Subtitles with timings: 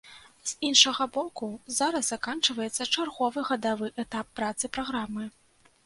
[0.51, 1.49] З іншага боку,
[1.79, 5.33] зараз заканчваецца чарговы гадавы этап працы праграмы.